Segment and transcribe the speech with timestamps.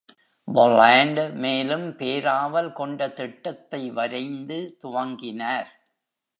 [0.47, 5.69] Bolland மேலும் பேராவல் கொண்ட திட்டத்தை வரைந்து துவங்கினார்.